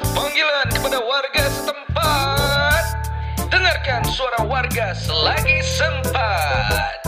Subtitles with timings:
[0.00, 2.82] Panggilan kepada warga setempat.
[3.48, 7.02] Dengarkan suara warga selagi sempat.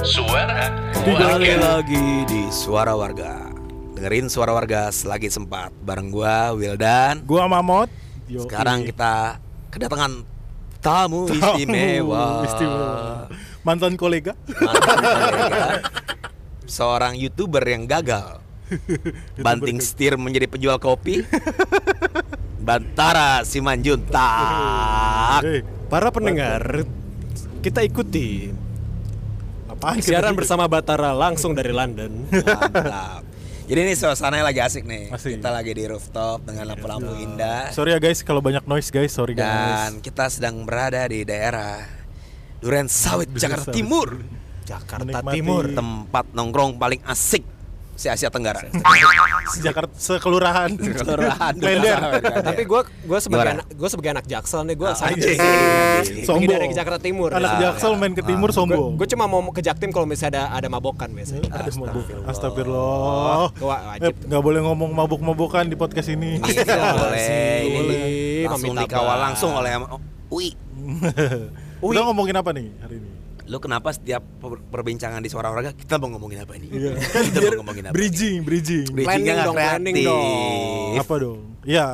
[0.00, 1.18] Suara Kembali
[1.50, 1.56] warga.
[1.58, 3.50] lagi di Suara Warga.
[3.92, 7.22] Dengerin Suara Warga selagi sempat bareng gua Wildan.
[7.22, 7.90] Gua Mamot.
[8.26, 10.22] Yo, Sekarang kita kedatangan
[10.78, 12.46] tamu istimewa.
[12.46, 13.26] istimewa.
[13.62, 14.38] Mantan kolega.
[14.48, 15.64] Mantan kolega.
[16.64, 18.38] Seorang YouTuber yang gagal.
[19.44, 21.20] Banting setir menjadi penjual kopi.
[22.62, 25.42] Bantara Simanjuntak.
[25.42, 26.86] Eh, Para pendengar,
[27.60, 28.48] kita ikuti
[29.68, 32.24] apaan siaran kita- bersama Batara langsung dari London.
[32.32, 33.20] Mantap.
[33.62, 35.08] Jadi ini suasananya lagi asik nih.
[35.10, 35.36] Asik.
[35.36, 37.70] Kita lagi di rooftop dengan lampu-lampu indah.
[37.70, 39.92] Sorry ya guys kalau banyak noise guys, sorry guys.
[39.92, 41.78] Dan kita sedang berada di daerah
[42.58, 43.70] Duren Sawit, Jakarta.
[43.70, 44.18] Timur.
[44.62, 45.62] Jakarta Menikmati- Timur.
[45.68, 47.42] Tempat nongkrong paling asik
[47.94, 48.64] se Asia Tenggara.
[49.60, 50.70] Jakarta sekelurahan.
[50.74, 51.98] Kelurahan Duren Klender.
[51.98, 55.38] Sawit, kan, Tapi gue gue sebagai anak gue sebagai anak Jaksel nih gue Ah, anjing.
[56.24, 56.48] Sombong.
[56.48, 57.30] dari Jakarta Timur.
[57.30, 57.70] Anak Ya.
[57.70, 58.96] Jaksel main ke timur sombong.
[58.96, 61.48] Gue cuma mau ke Jaktim kalau misalnya ada ada mabokan biasanya.
[61.52, 62.04] Ada mabuk.
[62.24, 63.52] Astagfirullah.
[64.00, 66.40] Eh, nggak boleh ngomong mabuk-mabukan di podcast ini.
[66.40, 67.28] Tidak boleh.
[67.62, 68.00] Ini Boleh.
[68.48, 69.70] langsung dikawal langsung oleh
[70.32, 70.48] Ui.
[71.86, 73.10] Udah ngomongin apa nih hari ini?
[73.44, 76.70] Lu kenapa setiap per- perbincangan di suara warga kita mau ngomongin apa ini?
[76.70, 76.92] Iya.
[77.26, 77.94] Kita mau ngomongin apa?
[77.94, 78.86] Bridging, bridging.
[78.88, 80.06] Bridgingnya Planning nggak kreatif.
[80.06, 80.92] dong.
[80.96, 81.40] Apa dong?
[81.62, 81.86] Ya,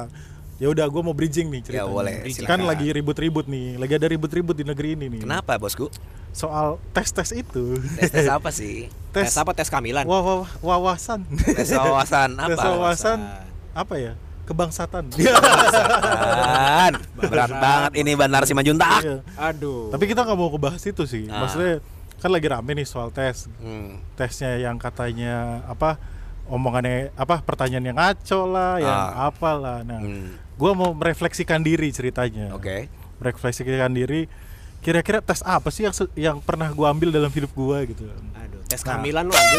[0.56, 1.84] ya udah gue mau bridging nih ceritanya.
[1.84, 2.60] Ya, boleh, Kan silakan.
[2.64, 5.20] lagi ribut-ribut nih, lagi ada ribut-ribut di negeri ini nih.
[5.24, 5.88] Kenapa bosku?
[6.30, 7.80] Soal tes-tes itu.
[7.98, 8.92] Tes tes apa sih?
[9.08, 10.04] Tes apa tes kamilan?
[10.04, 11.24] Wah, wah, wah, wawasan.
[11.32, 12.52] Tes wawasan apa?
[12.52, 13.18] Tes wawasan
[13.72, 14.12] apa ya?
[14.48, 15.12] Kebangsatan.
[16.78, 19.04] Kan, berat banget ini Bandar Simanjuntak.
[19.04, 19.16] Iya.
[19.36, 19.92] Aduh.
[19.92, 21.28] Tapi kita nggak mau kebahas itu sih.
[21.28, 21.44] Ah.
[21.44, 21.84] Maksudnya
[22.16, 23.46] kan lagi rame nih soal tes.
[23.60, 24.00] Hmm.
[24.14, 26.00] Tesnya yang katanya apa?
[26.48, 27.44] Omongannya apa?
[27.44, 29.28] Pertanyaan yang ngaco lah, yang Ah.
[29.28, 29.84] apalah.
[29.84, 30.32] Nah, Hmm.
[30.56, 32.56] gua mau merefleksikan diri ceritanya.
[32.56, 32.88] Oke.
[33.20, 34.24] Merefleksikan diri.
[34.78, 38.08] Kira-kira tes apa sih yang yang pernah gua ambil dalam hidup gua gitu?
[38.68, 38.94] Tes Nah.
[38.94, 39.56] kamilan lu aja.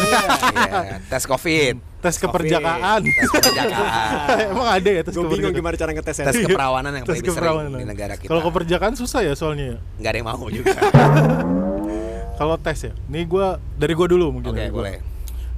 [0.50, 3.02] Iya, tes Covid, Tes keperjakaan.
[3.02, 5.56] tes keperjakaan, Emang ada ya tes Gue bingung keperjakaan?
[5.56, 6.24] gimana cara ngetesnya.
[6.26, 8.28] tes keperawanan yang Tes paling sering di negara kita.
[8.28, 9.78] Kalau keperjakaan susah ya soalnya ya.
[9.98, 10.78] nggak ada yang mau juga.
[12.38, 12.92] Kalau tes ya.
[13.06, 14.50] Nih gua dari gua dulu mungkin.
[14.50, 14.78] Oke, ya, gua.
[14.80, 14.96] boleh.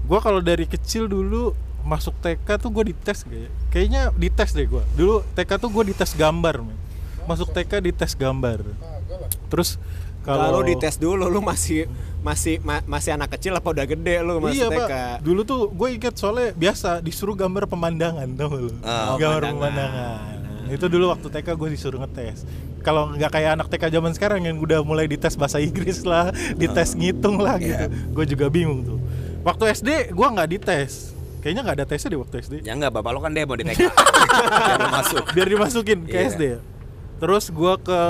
[0.03, 4.83] Gua kalau dari kecil dulu masuk TK tuh gue dites kayak kayaknya dites deh gua.
[4.93, 6.59] Dulu TK tuh gue dites gambar.
[7.23, 8.67] Masuk TK dites gambar.
[9.47, 9.79] Terus
[10.23, 11.91] Kalau kalau dites dulu lu masih
[12.21, 14.79] masih ma- masih anak kecil apa udah gede lu masih Iya TK?
[14.79, 14.89] pak,
[15.21, 18.71] dulu tuh gue inget soalnya biasa disuruh gambar pemandangan tau lu?
[18.77, 19.59] Oh, gambar pemandangan.
[19.59, 20.71] pemandangan.
[20.71, 22.47] Itu dulu waktu TK gue disuruh ngetes.
[22.81, 26.95] Kalau nggak kayak anak TK zaman sekarang yang udah mulai dites bahasa Inggris lah, dites
[26.95, 27.67] ngitung lah Iya.
[27.83, 27.85] gitu.
[28.13, 28.99] Gue juga bingung tuh.
[29.43, 31.11] Waktu SD gue nggak dites.
[31.39, 32.55] Kayaknya nggak ada tesnya deh waktu SD.
[32.63, 33.91] Ya enggak, bapak lo kan demo di TK.
[34.71, 35.25] Biar masuk.
[35.33, 36.31] Biar dimasukin ke Iya.
[36.31, 36.59] SD ya.
[37.19, 38.01] Terus gue ke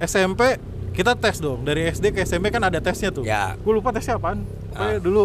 [0.00, 0.58] SMP
[0.94, 1.62] kita tes dong.
[1.62, 3.26] Dari SD ke SMP kan ada tesnya tuh.
[3.26, 3.58] Ya.
[3.58, 4.46] Gue lupa tesnya apaan.
[4.70, 5.02] Pokoknya Ah.
[5.02, 5.24] dulu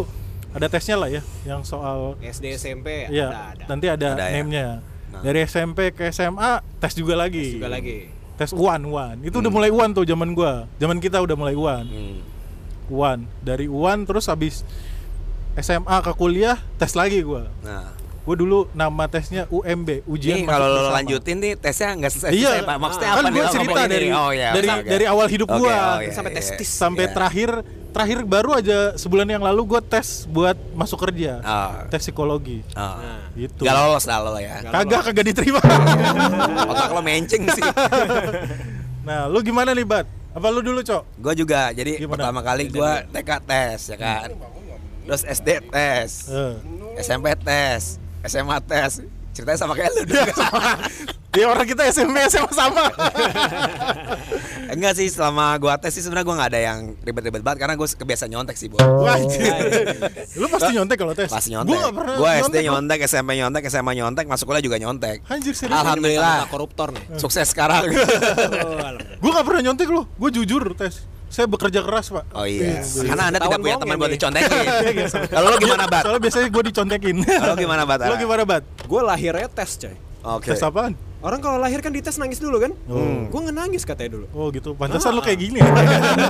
[0.50, 3.64] ada tesnya lah ya, yang soal SD SMP Iya, ada ada.
[3.70, 4.34] nanti ada, Ada ya?
[4.36, 4.68] name-nya.
[5.10, 5.22] Nah.
[5.22, 7.46] Dari SMP ke SMA tes juga lagi.
[7.48, 7.98] Tes juga lagi.
[8.34, 9.16] Tes UAN, UAN.
[9.22, 9.56] Itu udah Hmm.
[9.56, 10.66] mulai UAN tuh zaman gua.
[10.76, 11.86] Zaman kita udah mulai UAN.
[11.86, 12.18] Hmm.
[12.90, 13.20] UAN.
[13.40, 14.66] Dari UAN terus habis
[15.56, 17.52] SMA ke kuliah tes lagi gua.
[17.60, 22.30] Nah, Gua dulu nama tesnya UMB, ujian masuk kalau lo lanjutin nih tesnya nggak selesai.
[22.30, 22.78] Iya, selesai, Pak.
[22.78, 23.42] Maksudnya kan apa gue nih?
[23.42, 24.14] Lo cerita dari ini?
[24.14, 24.86] oh, iya, dari oke.
[24.86, 26.64] dari awal hidup gua oh, iya, sampai iya, iya.
[26.64, 27.14] sampai Iya.
[27.14, 27.50] terakhir
[27.90, 31.42] terakhir baru aja sebulan yang lalu gua tes buat masuk kerja.
[31.42, 31.90] Ah.
[31.90, 32.62] Tes psikologi.
[32.72, 33.02] Ah.
[33.02, 33.62] Nah, Gitu.
[33.62, 34.62] Gak lolos dah lo ya.
[34.62, 35.62] Kagak kagak diterima.
[36.72, 37.66] Otak lo menceng sih.
[39.00, 40.06] Nah, lu gimana nih, Bat?
[40.30, 41.18] Apa lu dulu, Cok?
[41.18, 41.74] Gue juga.
[41.74, 42.30] Jadi Gimana?
[42.30, 44.30] pertama kali gue TK tes ya kan.
[45.02, 46.54] Terus SD tes, Eh.
[47.02, 49.04] SMP tes, SMA tes.
[49.30, 50.24] Ceritanya sama kayak lu juga.
[51.30, 52.90] Ya orang kita SMP SMA sama.
[54.74, 57.86] Enggak sih selama gua tes sih sebenarnya gua nggak ada yang ribet-ribet banget karena gue
[57.86, 58.82] kebiasaan nyontek sih, Bo.
[58.82, 59.38] Wajib.
[60.42, 61.30] Lu pasti nyontek kalau tes.
[61.30, 61.70] Pasti nyontek.
[61.70, 62.66] Gua pernah Gua SD kok.
[62.66, 65.22] nyontek, SMP nyontek, SMA nyontek, masuk kuliah juga nyontek.
[65.30, 65.78] Anjir serius.
[65.78, 66.50] Alhamdulillah.
[66.50, 67.06] Koruptor nih.
[67.22, 67.94] Sukses sekarang.
[67.94, 69.22] Oh, alhamdulillah.
[69.22, 70.10] Gua gak pernah nyontek loh.
[70.18, 71.06] Gua jujur tes.
[71.40, 72.36] Saya bekerja keras, Pak.
[72.36, 72.84] Oh iya.
[72.84, 74.66] Iya, Karena Anda tidak punya teman ya buat dicontekin.
[75.40, 76.04] Kalau lu gimana, Bat?
[76.04, 77.16] Soalnya biasanya gua dicontekin.
[77.48, 78.00] Kalau gimana, Bat?
[78.12, 78.64] Lu gimana, Bat?
[78.84, 79.96] Gue lahirnya tes coy.
[80.20, 80.52] Oke.
[80.52, 81.00] Tes apaan?
[81.24, 82.76] Orang kalau lahir kan dites nangis dulu kan?
[82.92, 83.32] Hmm.
[83.32, 84.26] Gue nggak nangis katanya dulu.
[84.36, 84.76] Oh gitu.
[84.76, 85.64] Pantesan lu kayak gini.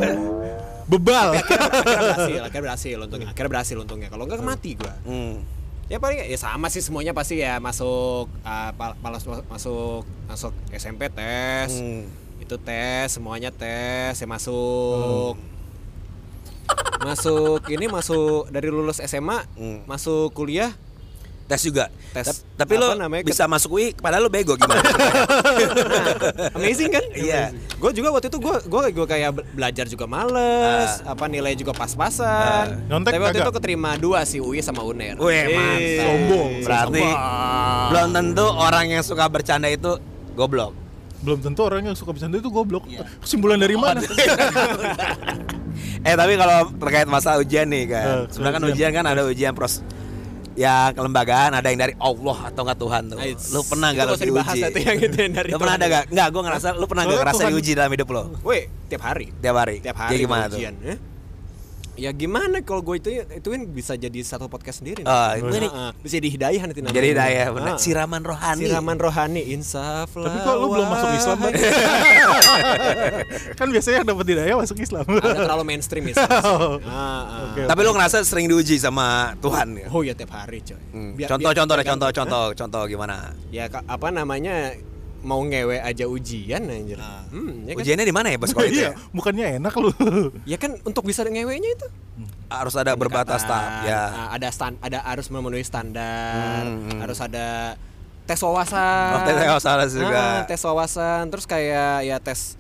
[0.94, 1.34] Bebal.
[1.42, 3.28] akhirnya berhasil, akhirnya berhasil untungnya.
[3.34, 4.08] Akhirnya berhasil untungnya.
[4.14, 4.94] Kalau enggak mati gue.
[5.10, 5.42] Hmm.
[5.90, 11.10] Ya paling ya sama sih semuanya pasti ya masuk uh, pal- palas masuk masuk SMP
[11.10, 11.74] tes.
[11.82, 12.29] Hmm.
[12.40, 15.36] Itu tes, semuanya tes, ya masuk
[17.00, 19.82] masuk ini masuk dari lulus SMA Hmm.
[19.86, 20.70] masuk kuliah
[21.50, 21.90] Tes juga.
[22.14, 24.86] Tes Ta- Tapi lo namanya, bisa masuk UI padahal lo bego gimana?
[26.54, 27.02] Amazing kan?
[27.10, 27.58] Iya.
[27.74, 31.74] Gue juga waktu itu gue gue gue kayak be- belajar juga males, apa nilai juga
[31.74, 32.86] pas-pasan.
[32.86, 35.18] Nyontek Tapi waktu itu keterima dua sih UI sama UNER.
[35.18, 35.98] Wih, mantap.
[35.98, 36.50] Sombong.
[36.62, 37.06] Berarti
[37.90, 39.98] belum tentu orang yang suka bercanda itu
[40.34, 40.78] goblok.
[41.20, 42.88] Belum tentu orang yang suka bercanda itu goblok.
[43.20, 44.00] Kesimpulan dari mana?
[46.02, 48.76] eh tapi kalau terkait masalah ujian nih kan, Eh, sebenarnya kan ujian.
[48.76, 49.84] ujian kan ada ujian pros
[50.54, 53.18] ya kelembagaan ada yang dari Allah atau nggak Tuhan tuh.
[53.50, 54.80] Lu pernah gak dibahas diuji?
[54.82, 56.04] yang itu yang dari Lu pernah ada gak?
[56.12, 58.22] Enggak, gue ngerasa lu pernah gak ngerasa Tuhan- diuji dalam hidup lo?
[58.44, 59.32] Weh, tiap hari.
[59.34, 59.76] Tiap hari.
[59.80, 60.60] Tiap hari gimana gua tuh?
[60.60, 60.76] ujian.
[60.84, 60.98] eh?
[62.00, 65.04] Ya gimana kalau gue itu ituin bisa jadi satu podcast sendiri.
[65.04, 65.44] Ah, nih.
[65.44, 65.70] itu nih.
[65.70, 66.96] Heeh, bisa jadi hidayah nanti namanya.
[66.96, 67.76] Jadi daya benar.
[67.76, 67.80] Ah.
[67.80, 68.64] Siraman rohani.
[68.64, 71.54] Siraman rohani insaf Tapi kok lu belum masuk Islam, Bang?
[73.60, 75.04] kan biasanya yang dapat hidayah masuk Islam.
[75.04, 76.16] Ada terlalu mainstream ya.
[76.48, 76.80] Oh.
[76.88, 77.22] Ah, ah.
[77.52, 77.62] Oke.
[77.68, 79.88] Tapi lu ngerasa sering diuji sama Tuhan ya?
[79.92, 80.80] Oh ya tiap hari coy.
[80.96, 81.20] Hmm.
[81.20, 83.36] Biar- Contoh-contoh biar- deh, contoh-contoh, contoh gimana?
[83.52, 84.72] Ya apa namanya
[85.22, 87.00] mau ngewe aja ujian anjir.
[87.30, 87.82] Hmm, ya kan?
[87.82, 88.52] Ujiannya di mana ya, Bos?
[88.56, 88.94] Kalau itu iya, ya?
[89.10, 89.92] bukannya enak lu.
[90.44, 91.88] Ya kan untuk bisa ngewenya itu
[92.48, 94.02] Harus ada berbatas pendekatan, tahap ya.
[94.10, 97.00] ah, Ada stand ada harus memenuhi standar, Hmm, hmm.
[97.00, 97.78] harus ada
[98.26, 99.12] tes wawasan.
[99.12, 100.20] Oh, tes wawasan juga.
[100.20, 102.58] Ah, tes wawasan terus kayak ya tes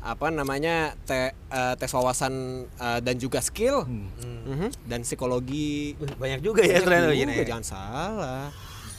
[0.00, 2.32] apa namanya te, eh, tes wawasan
[2.64, 3.84] eh, dan juga skill
[4.40, 7.44] Mhm, dan psikologi Banyak juga ya Banyak ternyata juga, ujiannya.
[7.44, 8.44] jangan salah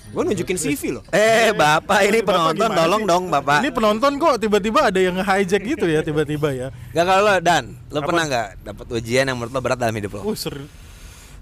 [0.04, 3.08] gue nunjukin CV loh Eh, Bapak ini Bapak penonton gimana tolong sih?
[3.08, 3.58] dong, Bapak.
[3.60, 6.68] Ini penonton kok tiba-tiba ada yang nge-hijack gitu ya tiba-tiba ya.
[6.90, 8.06] Gak kalau lo Dan, lo Apa?
[8.06, 10.22] pernah nggak dapat ujian yang menurut lo berat dalam hidup lo?
[10.24, 10.68] Oh, ser-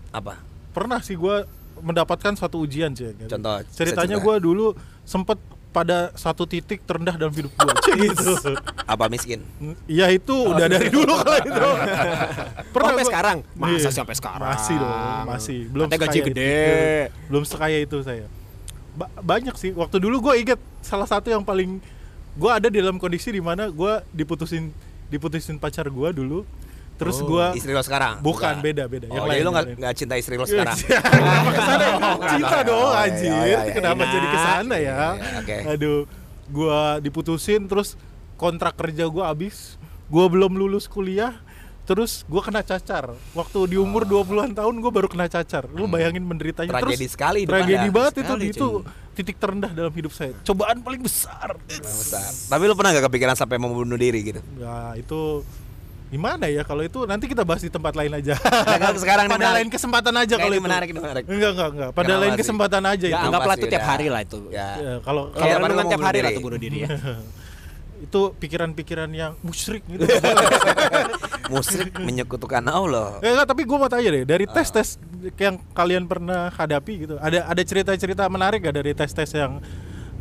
[0.10, 0.38] Apa?
[0.70, 3.10] pernah sih gua mendapatkan suatu ujian sih.
[3.10, 3.26] gitu.
[3.28, 5.40] Contoh, Ceritanya gua dulu sempet
[5.70, 7.74] pada satu titik terendah dalam hidup gua.
[7.76, 8.54] Cik, gitu.
[8.84, 9.42] Apa miskin?
[9.86, 11.70] Ya itu udah dari dulu kalau itu.
[12.76, 13.90] sampai gua- sekarang masa Iya.
[13.92, 15.60] sampai sekarang Masih dong, masih.
[15.68, 16.74] Belum Katanya gaji sekaya gede itu.
[17.26, 18.26] Belum sekaya itu saya.
[19.00, 19.72] Ba- banyak sih.
[19.72, 21.80] Waktu dulu gue inget salah satu yang paling
[22.36, 24.76] gue ada di dalam kondisi di mana gue diputusin
[25.08, 26.44] diputusin pacar gue dulu.
[27.00, 28.20] Terus Oh, gua Istri lo sekarang?
[28.20, 29.08] bukan beda beda.
[29.08, 30.76] Oh, jadi lo nggak nggak cinta istri lo sekarang?
[31.16, 31.86] Kenapa ke sana?
[32.28, 33.32] Cinta Oh, dong iya, anjir.
[33.32, 33.60] iya, iya.
[33.72, 34.98] Kenapa jadi ke sana ya?
[35.40, 35.60] Iya.
[35.72, 36.00] Aduh,
[36.52, 37.96] gua diputusin terus
[38.36, 39.80] kontrak kerja gua habis.
[40.12, 41.40] Gua belum lulus kuliah.
[41.90, 43.10] Terus gua kena cacar.
[43.34, 45.66] Waktu di umur 20-an tahun gua baru kena cacar.
[45.68, 46.78] Lu bayangin menderitanya Hmm.
[46.80, 47.12] Tragedi terus.
[47.12, 47.90] sekali Tragedi Anda.
[47.92, 48.68] banget itu Sekali, itu
[49.12, 50.38] titik terendah dalam hidup saya.
[50.44, 51.58] Cobaan paling besar.
[51.66, 52.30] Besar.
[52.48, 54.38] Tapi lo pernah gak kepikiran sampai mau bunuh diri gitu?
[54.56, 55.42] Ya, itu
[56.10, 58.34] gimana ya kalau itu nanti kita bahas di tempat lain aja.
[58.38, 60.64] Nah, sekarang pada lain kesempatan aja Kayak kalau itu.
[60.64, 61.24] menarik, ini menarik.
[61.26, 61.90] Enggak, enggak, enggak.
[61.92, 62.40] Pada Kenapa lain sih?
[62.40, 63.26] kesempatan aja ya itu.
[63.26, 64.68] anggaplah itu tiap hari lah itu Ya.
[64.76, 66.36] Ya, kalau kalau mau tiap bunuh hari lah diri?
[66.36, 66.90] tuh bunuh diri ya
[68.00, 70.04] itu pikiran-pikiran yang musyrik gitu.
[71.54, 73.18] Musrik menyekutukan Allah.
[73.26, 75.02] ya, enggak, tapi gue mau tanya deh, dari tes-tes
[75.36, 79.58] yang kalian pernah hadapi gitu, ada ada cerita-cerita menarik gak dari tes-tes yang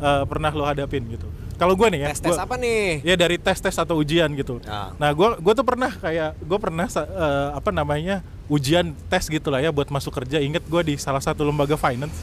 [0.01, 1.29] eh, pernah lo hadapin gitu?
[1.59, 4.63] Kalau gue nih ya, tes tes gua- apa nih Ya dari tes-tes atau ujian gitu.
[4.63, 4.95] Ah.
[4.95, 9.59] Nah, gue gue tuh pernah kayak gue pernah eh, apa namanya ujian tes gitu lah
[9.59, 10.39] ya buat masuk kerja.
[10.39, 12.15] Ingat gue di salah satu lembaga finance.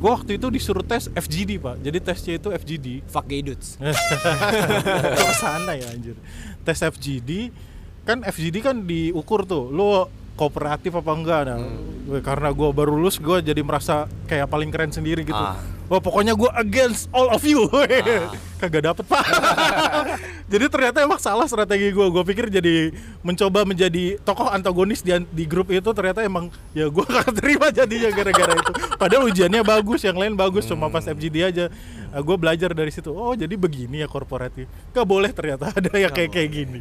[0.00, 1.76] Gue waktu itu disuruh tes FGD pak.
[1.84, 2.86] Jadi tesnya itu FGD.
[3.04, 3.76] fuck gay dudes
[5.20, 6.16] Kok ke sana ya anjir.
[6.64, 7.52] Tes FGD
[8.08, 9.68] kan FGD kan diukur tuh.
[9.68, 10.08] Lo
[10.40, 11.60] kooperatif apa enggak nah.
[12.24, 15.36] Karena gue baru lulus gue jadi merasa kayak paling keren sendiri gitu.
[15.36, 15.60] Ah.
[15.90, 17.66] Wah pokoknya gue against all of you.
[18.62, 19.26] Kagak dapet pak.
[20.52, 22.06] jadi ternyata emang salah strategi gue.
[22.14, 22.94] Gue pikir jadi
[23.26, 26.46] mencoba menjadi tokoh antagonis di, di grup itu ternyata emang
[26.78, 28.72] ya gue gak terima jadinya gara-gara itu.
[29.02, 31.66] Padahal ujiannya bagus, yang lain bagus cuma pas FGD aja.
[32.10, 33.10] gue belajar dari situ.
[33.10, 34.70] Oh jadi begini ya korporatif.
[34.94, 36.80] Gak boleh ternyata ada yang kayak kayak gini.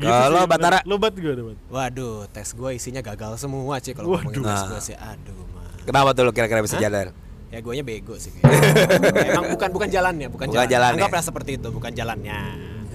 [0.00, 0.80] Kalau sih, Batara?
[0.88, 1.58] Lo bat gimana bat?
[1.68, 6.16] waduh tes gue isinya gagal semua sih kalau ngomongin tes gue sih aduh mah Kenapa
[6.16, 6.88] tuh lo kira-kira bisa Hah?
[6.88, 7.25] jalan?
[7.46, 8.34] Ya gue bego sih
[9.28, 10.98] emang bukan bukan jalannya bukan, Bukan jalannya.
[10.98, 12.40] anggaplah seperti itu bukan jalannya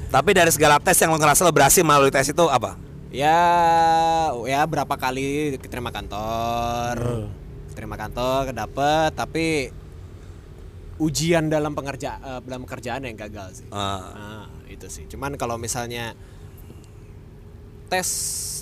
[0.08, 2.76] Tapi dari segala tes yang lo ngerasa lo berhasil melalui tes itu apa?
[3.10, 3.40] ya
[4.42, 7.28] ya berapa kali keterima kantor Hmm.
[7.70, 9.72] keterima kantor dapet tapi
[10.98, 14.12] ujian dalam pengerja eh, dalam pekerjaan yang gagal sih Ah.
[14.12, 16.14] Nah, itu sih cuman kalau misalnya
[17.92, 18.08] tes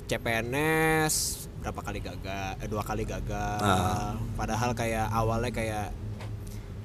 [0.03, 1.13] CPNS
[1.59, 4.17] berapa kali gagal eh, dua kali gagal Ah.
[4.33, 5.93] padahal kayak awalnya kayak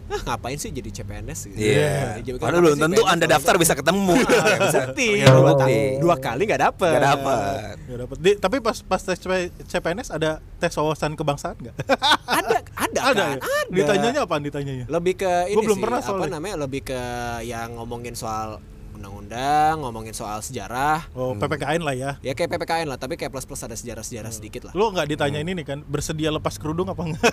[0.04, 2.20] ah ngapain sih jadi CPNS gitu Iya.
[2.20, 4.12] Jadi, Padahal belum tentu PNS Anda daftar bisa ketemu.
[4.20, 7.74] bisa bisa bukti punya dua, kali, dua kali nggak dapet Gak dapet.
[7.80, 8.16] Gak dapet.
[8.20, 11.74] Di- tapi pas pas tes CP- CPNS ada tes wawasan kebangsaan nggak?
[12.38, 13.24] ada ada ada.
[13.32, 13.40] kan ya?
[13.40, 14.84] ada Ditanyanya apa ditanyanya?
[14.86, 16.36] lebih ke ini Gua belum sih pernah apa soalnya.
[16.36, 17.00] namanya lebih ke
[17.42, 18.60] yang ngomongin soal
[19.04, 21.04] undang-undang, ngomongin soal sejarah.
[21.12, 22.10] Oh, PPKN lah ya.
[22.18, 24.38] Ya kayak PPKN lah, tapi kayak plus-plus ada sejarah-sejarah Hmm.
[24.40, 24.72] sedikit lah.
[24.72, 27.20] Lu nggak ditanya ini nih kan, bersedia lepas kerudung apa enggak?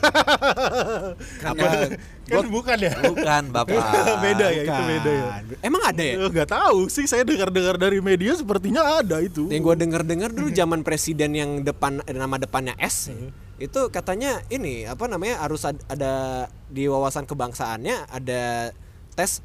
[1.41, 1.95] Apa?
[2.27, 2.91] kan bukan ya?
[3.01, 3.83] Bukan, Bapak.
[4.19, 5.25] beda ya, itu beda ya.
[5.61, 6.15] Emang ada ya?
[6.21, 9.47] Nggak tahu sih, saya dengar-dengar dari media sepertinya ada itu.
[9.47, 13.31] Yang gue denger-dengar dulu zaman presiden yang depan ada nama depannya S Hmm.
[13.57, 18.73] itu katanya ini apa namanya harus ad- ada di wawasan kebangsaannya ada
[19.13, 19.37] tes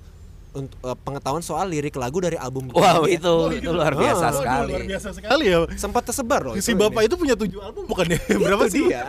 [0.56, 2.72] untuk eh, pengetahuan soal lirik lagu dari album.
[2.72, 4.72] Wow, itu itu luar biasa Waduh, sekali.
[4.72, 5.58] Luar biasa sekali ya.
[5.76, 6.54] sempat tersebar loh.
[6.56, 8.18] Si bapak itu punya tujuh album bukan ya?
[8.42, 8.84] Berapa Itu sih?
[8.88, 9.04] dia.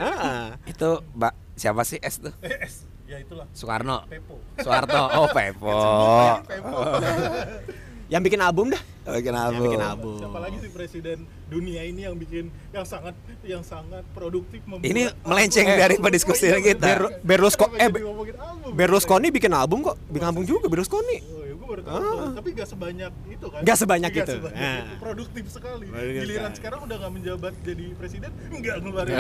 [0.68, 2.34] Itu, Mbak, siapa sih S tuh?
[2.44, 2.84] Eh, S.
[3.08, 3.48] Ya itulah.
[3.56, 4.04] Soekarno.
[4.12, 4.36] Pepo.
[4.60, 5.04] Soeharto.
[5.16, 5.80] Oh, Pepo.
[6.52, 6.78] Pepo.
[8.08, 8.82] Yang bikin album dah.
[9.10, 9.64] Bikin Yang album.
[9.66, 10.16] bikin album.
[10.18, 15.04] Siapa lagi sih presiden dunia ini yang bikin yang sangat yang sangat produktif membuat Ini
[15.24, 16.88] melenceng Eh, dari pendiskusian kita.
[16.90, 18.70] Ber- Berlusco- Kenapa eh, jadi ngomongin album?
[18.74, 19.96] Berlusconi bikin album kok.
[20.06, 21.18] Bikin album juga Berlusconi.
[21.22, 22.30] Oh, gue baru tahu tuh.
[22.34, 23.60] Tapi gak sebanyak itu kan?
[23.60, 24.34] Nggak sebanyak Nggak itu.
[24.34, 24.80] sebanyak Nah.
[24.80, 24.96] itu.
[24.98, 25.86] Produktif sekali.
[25.92, 29.16] Giliran sekarang udah gak menjabat jadi presiden, nggak ngeluarin.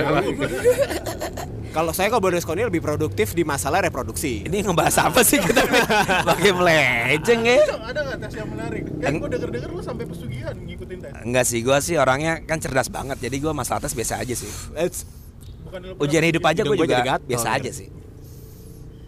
[1.70, 4.48] Kalau saya kalau Berlusconi lebih produktif di masalah reproduksi.
[4.48, 5.62] Ini ngebahas apa sih kita?
[6.30, 7.60] Pakai melenceng ya?
[7.84, 8.84] Ada nggak- tes yang menarik?
[8.98, 11.12] Kan Eng- gue denger-denger lu sampai pesugihan ngikutin tes.
[11.22, 13.20] Enggak sih, gua sih orangnya kan cerdas banget.
[13.20, 14.48] Jadi gua masalah tes biasa aja sih.
[16.00, 17.92] Ujian hidup aja gue juga biasa aja sih.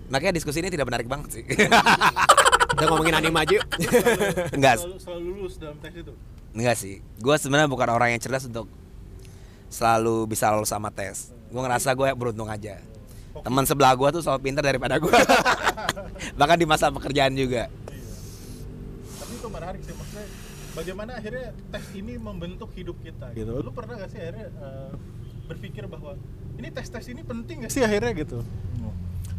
[0.09, 1.43] Makanya diskusi ini tidak menarik banget sih.
[2.69, 3.65] Udah ngomongin anime aja yuk.
[4.57, 6.13] Enggak, selalu, selalu lulus dalam tes itu.
[6.49, 6.95] enggak sih.
[7.15, 8.65] Gue sebenarnya bukan orang yang cerdas untuk
[9.67, 11.29] selalu bisa lulus sama tes.
[11.47, 12.81] Gue ngerasa gue beruntung aja.
[13.39, 15.13] Teman sebelah gue tuh selalu pintar daripada gue.
[16.39, 17.69] Bahkan di masa pekerjaan juga.
[19.15, 20.25] Tapi itu menarik sih maksudnya
[20.71, 23.61] bagaimana akhirnya tes ini membentuk hidup kita gitu.
[23.61, 24.89] Lu pernah gak sih akhirnya eh,
[25.45, 26.17] berpikir bahwa
[26.55, 28.41] ini tes-tes ini penting gak sih akhirnya gitu?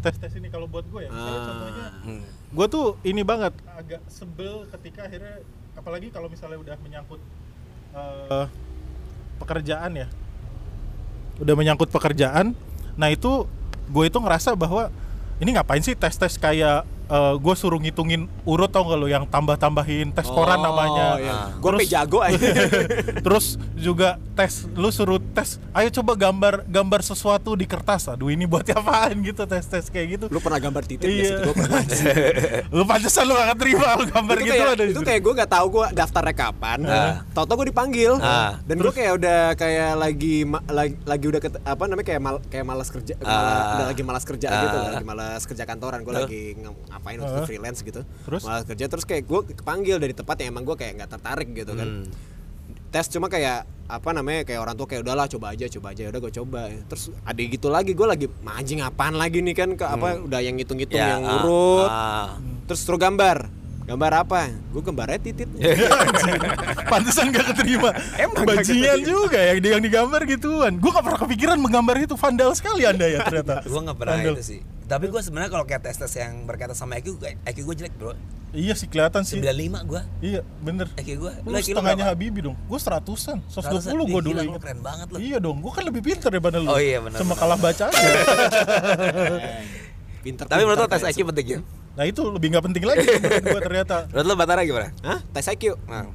[0.00, 1.44] Tes-tes ini kalau buat gue ya, misalnya Ah.
[1.44, 2.22] contohnya Hmm.
[2.50, 3.54] Gue tuh ini banget.
[3.74, 5.42] Agak sebel ketika akhirnya
[5.78, 7.20] apalagi kalau misalnya udah menyangkut
[7.94, 8.46] eh,
[9.38, 10.08] pekerjaan ya.
[11.40, 12.52] Udah menyangkut pekerjaan
[13.00, 13.48] nah itu
[13.88, 14.92] gue itu ngerasa bahwa
[15.40, 16.84] ini ngapain sih tes tes kayak
[17.34, 21.32] gue suruh ngitungin urut tau gak lo yang tambah tambahin tes koran Oh, namanya iya.
[21.32, 21.46] Ah.
[21.56, 22.38] Terus- sampai jago aja.
[23.24, 28.44] terus juga tes lu suruh tes ayo coba gambar gambar sesuatu di kertas aduh ini
[28.44, 31.42] buat apaan gitu tes tes kayak gitu Lu pernah gambar titik Iya.
[31.42, 31.82] Gua pernah.
[32.76, 35.50] lu pantesan lu gak terima lu gambar itu gitu kayak, ada itu kayak gue gak
[35.50, 36.78] tahu gue daftarnya kapan.
[36.84, 37.14] Ah.
[37.32, 38.12] Tau-tau gue dipanggil.
[38.18, 38.60] Ah.
[38.62, 40.34] Dan gue kayak udah kayak lagi
[40.68, 43.74] lagi, lagi udah ket- apa namanya kayak mal, kayak malas kerja, malah- Ah.
[43.74, 44.60] udah lagi malas kerja Ah.
[44.60, 46.00] gitu, lagi malas kerja kantoran.
[46.00, 47.48] Gue lagi ng- ngapain waktu itu Ah.
[47.48, 48.00] freelance gitu.
[48.04, 48.44] Terus?
[48.44, 51.72] Malas kerja terus kayak gue kepanggil dari tempat yang emang gue kayak nggak tertarik gitu
[51.72, 51.88] kan.
[52.04, 52.28] Hmm.
[52.90, 56.20] tes cuma kayak apa namanya kayak orang tua kayak udahlah coba aja coba aja udah
[56.20, 60.18] gue coba terus ada gitu lagi gue lagi anjing apaan lagi nih kan ke apa
[60.18, 62.28] udah yang hitung-hitung Ya, yang ah, urut ah.
[62.66, 63.46] terus suruh gambar
[63.90, 65.48] gambar apa gue gambarnya titit
[66.92, 68.62] pantesan gak keterima Emang bajingan
[68.96, 69.04] keterima.
[69.04, 73.20] juga yang yang digambar gituan gue gak pernah kepikiran menggambar itu vandal sekali anda ya
[73.20, 74.34] ternyata Gue nggak pernah Vandal.
[74.34, 74.60] itu sih.
[74.84, 77.94] Tapi gue sebenarnya kalau kayak tes tes yang berkaitan sama IQ, gue- IQ gue jelek
[77.94, 78.14] bro.
[78.50, 80.00] iya sih kelihatan sih 95 gue.
[80.20, 81.32] iya bener IQ gue.
[81.40, 85.18] lu setengahnya Habibie dong gue seratusan 120 gue dulu inget keren banget loh.
[85.18, 87.94] iya dong gue kan lebih pintar daripada lu Oh iya, benar, cuma kalah baca aja
[90.20, 91.58] pinter Tapi menurut tes IQ penting ya?
[92.00, 93.04] Nah itu lebih nggak penting lagi
[93.44, 94.88] gue ternyata Menurut lo Batara gimana?
[95.04, 95.20] Hah?
[95.20, 96.08] tes IQ Nah,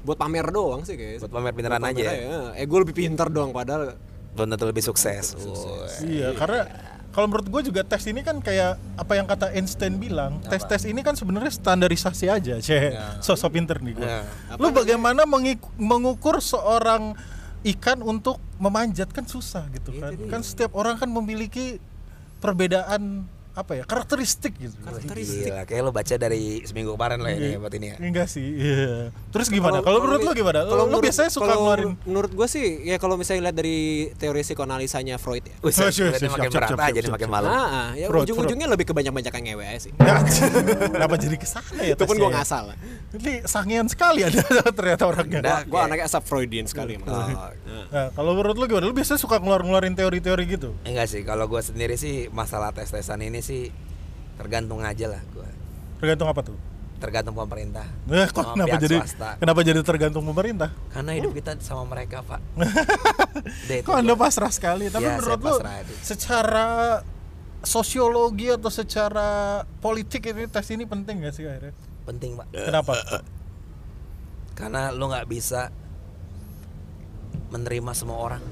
[0.00, 2.56] buat pamer doang sih kayak buat pamer pintaran aja ya?
[2.56, 4.00] eh gue lebih pinter dong padahal
[4.32, 5.36] belum tentu lebih sukses.
[5.36, 5.92] Woi.
[6.08, 6.64] Iya, karena
[7.12, 11.04] kalau menurut gue juga tes ini kan kayak apa yang kata Einstein bilang, tes-tes ini
[11.04, 12.96] kan sebenarnya standarisasi aja, ceh.
[13.20, 14.08] Sosok pinter nih gue.
[14.08, 14.24] Ya.
[14.56, 17.12] Lu bagaimana mengik- mengukur seorang
[17.62, 20.16] ikan untuk memanjat kan susah gitu kan.
[20.26, 21.76] Kan setiap orang kan memiliki
[22.40, 24.72] perbedaan apa ya karakteristik gitu.
[24.80, 27.96] Gila, kayak lo baca dari seminggu kemarin lah ini buat ini ya.
[27.98, 28.48] Enggak sih.
[28.48, 29.12] Iya.
[29.28, 29.80] Terus gimana?
[29.80, 30.64] Kalau menurut lu gimana?
[30.64, 33.78] Lu menurut- biasanya suka kalau ngeluarin menurut gue sih ya kalau misalnya lihat dari
[34.14, 37.50] teori psikoanalisanya Freud ya Wih, Oh, siap, makin berat aja nih makin malam.
[37.50, 39.92] Ah, ya ujung-ujungnya lebih ke banyak-banyakan ngewe aja sih.
[39.94, 40.16] Ya,
[40.94, 41.92] Kenapa jadi ke sana ya?
[41.92, 42.32] Itu pun gue ya?
[42.32, 42.64] ngasal.
[43.12, 44.40] Ini sangean sekali ada
[44.78, 45.40] ternyata orangnya.
[45.40, 47.10] Nah, Gue anaknya asap Freudian sekali emang.
[47.10, 47.52] Oh,
[47.92, 48.84] Nah, kalau menurut lu gimana?
[48.84, 50.72] Lu biasanya suka ngeluarin teori-teori gitu?
[50.82, 53.68] enggak sih, kalau gue sendiri sih masalah tes-tesan ini sih
[54.38, 55.48] tergantung aja lah gue.
[55.98, 56.56] Tergantung apa tuh?
[56.96, 57.82] Tergantung pemerintah.
[58.06, 59.30] Eh, kok sama kenapa jadi swasta.
[59.36, 60.70] kenapa jadi tergantung pemerintah?
[60.88, 62.40] Karena hidup kita sama mereka, Pak.
[63.86, 64.86] Kok Anda pasrah sekali?
[64.86, 65.82] Tapi Ya, menurut aja.
[65.98, 66.66] secara
[67.62, 71.74] sosiologi atau secara politik ini tes ini penting gak sih akhirnya?
[72.02, 72.46] penting, Pak.
[72.50, 72.94] Kenapa?
[74.54, 75.70] Karena lu nggak bisa
[77.50, 78.42] menerima semua orang.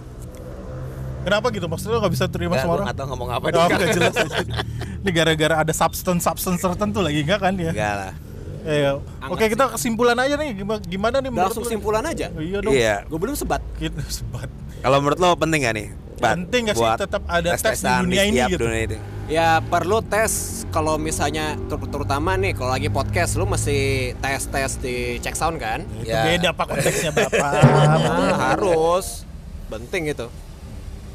[1.20, 1.66] Kenapa gitu?
[1.66, 2.86] Maksudnya lu gak bisa terima Nggak, sama gua orang?
[2.86, 3.68] nggak tahu ngomong apa Oh, nih.
[3.70, 4.14] nggak jelas.
[5.02, 7.70] Ini gara-gara ada substance substance tertentu lagi enggak kan ya?
[7.70, 8.12] Enggak lah.
[8.60, 8.90] Iya.
[9.26, 12.28] Oke, kita kesimpulan aja nih gimana, gimana nih menurut Langsung kesimpulan aja.
[12.30, 12.72] Iya dong.
[12.72, 12.96] Iya.
[13.04, 13.60] Gue belum sebat.
[13.74, 14.48] Kita sebat.
[14.80, 15.88] Kalau menurut lo penting gak nih?
[16.16, 18.60] Bat, Penting gak sih tetap ada tes di tes-tesan dunia ini gitu?
[18.60, 18.98] dunia ini?
[19.26, 20.32] Ya perlu tes
[20.68, 23.78] kalau misalnya ter- terutama nih kalau lagi podcast lu mesti
[24.14, 25.80] tes-tes di check sound kan?
[25.96, 26.24] Itu Ya.
[26.26, 27.52] beda pak konteksnya bapak.
[27.64, 29.24] Nah, harus.
[29.68, 30.28] Penting itu.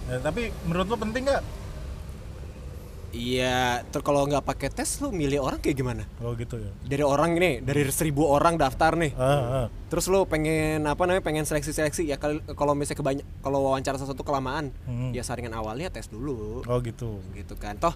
[0.06, 1.44] Ya, tapi menurut lo penting nggak?
[3.16, 6.04] Iya, ter kalau nggak pakai tes lu milih orang kayak gimana?
[6.20, 6.68] Oh gitu ya.
[6.84, 9.16] Dari orang ini, dari seribu orang daftar nih.
[9.16, 9.68] Ah, ah.
[9.88, 11.24] Terus lu pengen apa namanya?
[11.24, 15.16] Pengen seleksi-seleksi ya kalau misalnya kebanyak kalau wawancara sesuatu kelamaan, Hmm.
[15.16, 16.60] ya saringan awalnya tes dulu.
[16.68, 17.24] Oh gitu.
[17.32, 17.80] Gitu kan.
[17.80, 17.96] Toh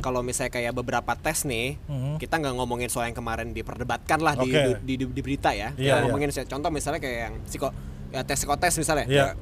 [0.00, 2.16] kalau misalnya kayak beberapa tes nih, Mhm.
[2.16, 4.80] kita nggak ngomongin soal yang kemarin diperdebatkan lah di, Oke.
[4.80, 5.76] di, di, di berita ya.
[5.76, 7.68] Iya, Kita ngomongin contoh misalnya kayak yang psiko
[8.08, 9.04] ya tes psikotes misalnya.
[9.04, 9.36] Iya.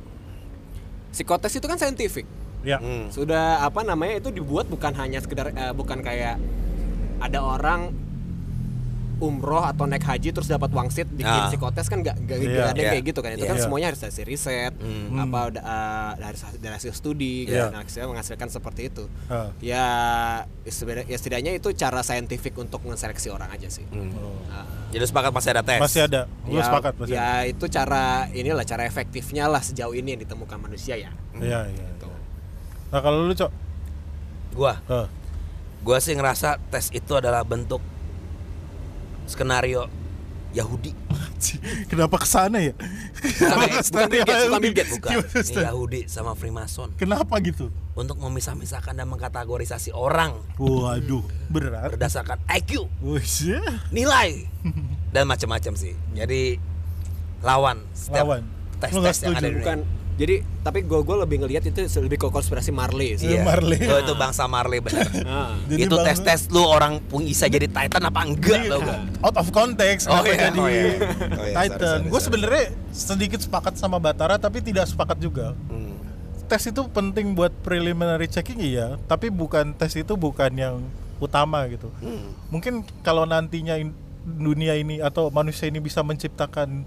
[1.13, 2.27] Psikotes itu kan saintifik.
[2.67, 2.83] Ya.
[2.83, 3.09] Hmm.
[3.15, 6.37] Sudah apa namanya itu dibuat bukan hanya sekedar eh, bukan kayak
[7.19, 7.95] ada orang
[9.19, 11.47] umroh atau naik haji terus dapat wangsit bikin Ah.
[11.47, 12.49] psikotes kan nggak nggak Iya.
[12.49, 12.93] nggak ada yang Iya.
[12.93, 13.63] kayak gitu kan itu kan Iya.
[13.63, 15.19] semuanya harus dari riset Hmm.
[15.19, 17.49] apa udah, eh, dari dari hasil studi Iya.
[17.49, 17.65] gitu.
[17.69, 19.51] nah, hasilnya menghasilkan seperti itu Ah.
[19.59, 19.87] ya
[20.65, 24.15] sebenarnya ya setidaknya itu cara saintifik untuk menseleksi orang aja sih Hmm.
[24.15, 24.39] Oh.
[24.49, 24.67] Ah.
[24.89, 25.79] Jadi sepakat masih ada tes.
[25.79, 26.21] Masih ada.
[26.45, 27.45] Lu ya, sepakat masih ya ada.
[27.45, 31.87] itu cara inilah cara efektifnya lah sejauh ini yang ditemukan manusia ya Iya, iya.
[31.99, 32.09] Tuh.
[32.89, 33.53] Nah, kalau lu, Cok?
[34.51, 35.07] Gua, Ah.
[35.81, 37.79] gua sih ngerasa tes itu adalah bentuk
[39.29, 39.87] skenario
[40.51, 40.97] Yahudi.
[41.87, 42.73] Kenapa ke sana ya?
[42.75, 44.59] Bukan-
[44.91, 45.13] bukan.
[45.39, 47.69] Ini Yahudi sama Freemason Kenapa gitu?
[47.95, 51.95] untuk memisah-misahkan dan mengkategorisasi orang Waduh, berat.
[51.95, 53.61] berdasarkan IQ, Wih, sih.
[53.91, 54.49] nilai
[55.11, 55.93] dan macam-macam sih.
[56.11, 56.57] Jadi
[57.41, 58.43] lawan setiap Lawan.
[58.79, 59.59] Tes-tes yang ada di dunia.
[59.59, 59.79] bukan
[60.19, 63.47] jadi tapi gue gue lebih ngelihat itu lebih ke konspirasi Marley sih Iya.
[63.47, 63.79] Marley.
[63.81, 65.07] Oh, itu bangsa Marley benar.
[65.25, 65.55] Ah.
[65.65, 68.71] Jadi itu bang- tes-tes lu orang pun bisa jadi Titan apa enggak Iya.
[68.75, 69.01] tau gak?
[69.23, 70.83] Out of context Oh iya, jadi oh iya.
[71.31, 71.99] Oh iya, Titan.
[72.05, 75.55] Gue sebenarnya sedikit sepakat sama Batara tapi tidak sepakat juga.
[75.69, 75.95] Hmm.
[76.45, 80.83] Tes itu penting buat preliminary checking iya, tapi bukan tes itu bukan yang
[81.19, 81.95] utama gitu.
[81.99, 82.35] Hmm.
[82.49, 83.95] Mungkin kalau nantinya in-
[84.25, 86.83] dunia ini atau manusia ini bisa menciptakan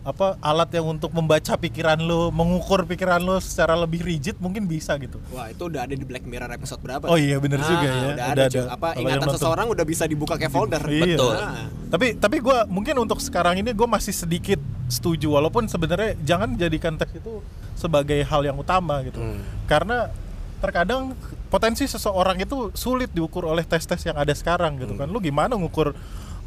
[0.00, 4.96] apa alat yang untuk membaca pikiran lo, mengukur pikiran lo secara lebih rigid mungkin bisa
[4.96, 5.20] gitu.
[5.28, 7.04] Wah itu udah ada di Black Mirror episode berapa?
[7.04, 7.92] Oh iya, bener Ah, juga ya.
[7.92, 8.60] Udah Udah ada, ada.
[8.72, 9.36] Apa ingatan nonton.
[9.36, 10.80] seseorang udah bisa dibuka kayak folder.
[10.88, 11.20] Iya.
[11.20, 11.36] Betul.
[11.36, 11.68] Ah.
[11.92, 14.56] Tapi tapi gue mungkin untuk sekarang ini gue masih sedikit
[14.88, 17.44] setuju walaupun sebenarnya jangan jadikan tes itu
[17.76, 19.20] sebagai hal yang utama gitu.
[19.20, 19.44] Hmm.
[19.68, 20.08] Karena
[20.60, 21.12] terkadang
[21.48, 25.12] potensi seseorang itu sulit diukur oleh tes-tes yang ada sekarang gitu kan.
[25.12, 25.92] Lu gimana ngukur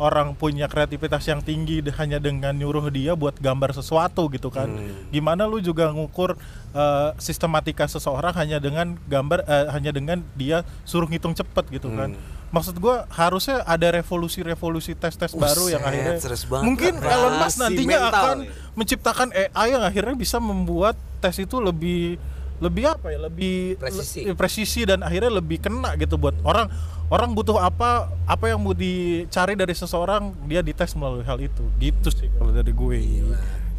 [0.01, 4.69] orang punya kreativitas yang tinggi hanya dengan nyuruh dia buat gambar sesuatu gitu kan.
[5.13, 6.37] Gimana lu juga ngukur
[6.73, 12.13] eh, sistematika seseorang hanya dengan gambar eh, hanya dengan dia suruh ngitung cepet gitu kan.
[12.53, 16.61] Maksud gua harusnya ada revolusi-revolusi tes-tes baru yang akhirnya banget.
[16.61, 18.37] mungkin Elon Musk nantinya mental, akan
[18.77, 22.21] menciptakan AI yang akhirnya bisa membuat tes itu lebih
[22.61, 24.23] lebih apa ya lebih Presisi.
[24.23, 26.69] le- presisi dan akhirnya lebih kena gitu buat orang
[27.07, 32.09] orang butuh apa apa yang mau dicari dari seseorang dia dites melalui hal itu gitu
[32.09, 32.97] sih kalau dari gue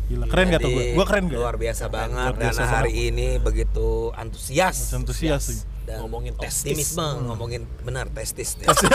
[0.05, 2.69] gila, keren gak tuh gue Jadi, gue keren gak Luar biasa banget Luar biasa dan
[2.69, 3.09] hari banget.
[3.11, 4.77] ini begitu antusias.
[4.93, 5.61] Antusias sih.
[5.85, 6.65] Dan Ngomongin testis.
[6.97, 8.57] optimisme, ngomongin benar testis.
[8.57, 8.89] testis.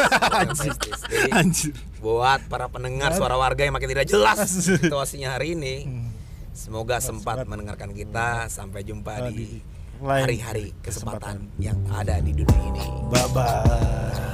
[1.13, 5.85] Jadi anjir buat para pendengar suara warga yang makin tidak jelas situasinya hari ini.
[6.49, 8.49] Semoga sempat mendengarkan kita.
[8.49, 9.61] Sampai jumpa di
[9.99, 12.85] hari-hari kesempatan yang ada di dunia ini.
[13.11, 14.28] bye bye